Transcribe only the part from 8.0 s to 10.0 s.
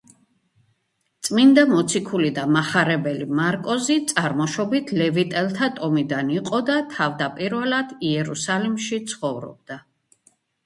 იერუსალიმში ცხოვრობდა.